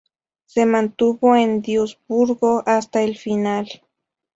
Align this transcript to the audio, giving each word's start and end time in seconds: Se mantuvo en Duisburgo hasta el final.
Se 0.47 0.65
mantuvo 0.65 1.35
en 1.35 1.61
Duisburgo 1.61 2.63
hasta 2.65 3.03
el 3.03 3.15
final. 3.15 3.69